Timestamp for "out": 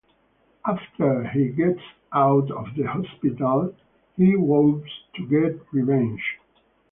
2.11-2.49